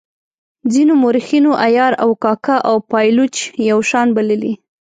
ځینو 0.73 0.93
مورخینو 1.01 1.51
عیار 1.65 1.93
او 2.03 2.09
کاکه 2.23 2.57
او 2.69 2.75
پایلوچ 2.91 3.35
یو 3.69 3.79
شان 3.89 4.07
بللي. 4.15 4.53